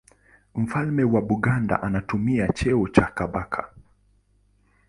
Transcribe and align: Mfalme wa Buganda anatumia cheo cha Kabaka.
Mfalme 0.55 1.03
wa 1.03 1.21
Buganda 1.21 1.83
anatumia 1.83 2.47
cheo 2.47 2.87
cha 2.87 3.05
Kabaka. 3.05 3.69